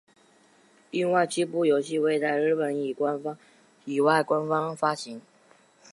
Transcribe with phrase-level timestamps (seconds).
[0.89, 5.21] 另外七部游戏未在日本以外官方发行。